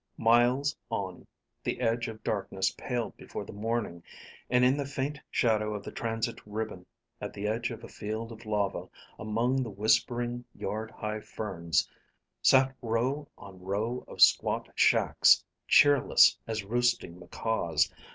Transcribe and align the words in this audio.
Miles 0.17 0.75
on, 0.89 1.27
the 1.63 1.79
edge 1.79 2.07
of 2.07 2.23
darkness 2.23 2.71
paled 2.75 3.15
before 3.17 3.45
the 3.45 3.53
morning 3.53 4.01
and 4.49 4.65
in 4.65 4.75
the 4.75 4.83
faint 4.87 5.19
shadow 5.29 5.75
of 5.75 5.83
the 5.83 5.91
transit 5.91 6.39
ribbon, 6.43 6.87
at 7.21 7.33
the 7.33 7.45
edge 7.45 7.69
of 7.69 7.83
a 7.83 7.87
field 7.87 8.31
of 8.31 8.43
lava, 8.47 8.89
among 9.19 9.61
the 9.61 9.69
whispering, 9.69 10.43
yard 10.55 10.89
high 10.89 11.19
ferns, 11.19 11.87
sat 12.41 12.75
row 12.81 13.27
on 13.37 13.61
row 13.61 14.03
of 14.07 14.23
squat 14.23 14.69
shacks, 14.73 15.45
cheerless 15.67 16.35
as 16.47 16.63
roosting 16.63 17.19
macaws. 17.19 17.93